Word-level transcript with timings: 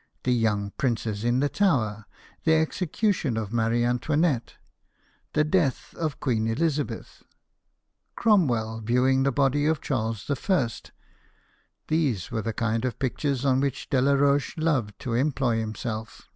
"The 0.24 0.32
Young 0.32 0.70
Princes 0.78 1.22
in 1.22 1.40
the 1.40 1.50
Tower,"" 1.50 2.06
The 2.44 2.54
Execution 2.54 3.36
of 3.36 3.52
Marie 3.52 3.84
Antoinette," 3.84 4.54
"The 5.34 5.44
Death 5.44 5.94
of 5.96 6.18
Queen 6.18 6.46
Eliza 6.46 6.82
beth,"" 6.82 7.24
Cromwell 8.16 8.80
viewing 8.80 9.24
the 9.24 9.32
Body 9.32 9.66
of 9.66 9.82
Charles 9.82 10.28
I/' 10.30 10.90
these 11.88 12.30
were 12.30 12.40
the 12.40 12.54
kind 12.54 12.86
of 12.86 12.98
pictures 12.98 13.44
on 13.44 13.60
which 13.60 13.90
Delaroche 13.90 14.56
loved 14.56 14.98
to 15.00 15.12
employ 15.12 15.58
himself. 15.60 16.30